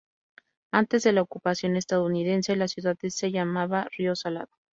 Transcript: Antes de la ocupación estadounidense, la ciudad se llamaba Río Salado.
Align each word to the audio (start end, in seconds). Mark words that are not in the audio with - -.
Antes 0.71 1.03
de 1.03 1.11
la 1.13 1.21
ocupación 1.21 1.75
estadounidense, 1.75 2.55
la 2.55 2.67
ciudad 2.67 2.97
se 3.07 3.29
llamaba 3.29 3.87
Río 3.95 4.15
Salado. 4.15 4.49